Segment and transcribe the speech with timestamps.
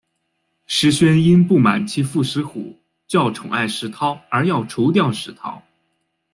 [0.65, 5.61] 石宣因不满其父石虎较宠爱石韬而要除掉石韬。